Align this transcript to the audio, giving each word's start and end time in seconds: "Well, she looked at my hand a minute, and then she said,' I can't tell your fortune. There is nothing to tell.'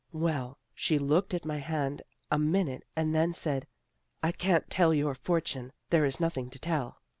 "Well, 0.27 0.57
she 0.73 0.97
looked 0.97 1.35
at 1.35 1.45
my 1.45 1.57
hand 1.59 2.01
a 2.31 2.39
minute, 2.39 2.85
and 2.95 3.13
then 3.13 3.29
she 3.33 3.39
said,' 3.39 3.67
I 4.23 4.31
can't 4.31 4.67
tell 4.67 4.95
your 4.95 5.13
fortune. 5.13 5.73
There 5.91 6.05
is 6.05 6.19
nothing 6.19 6.49
to 6.49 6.57
tell.' 6.57 6.97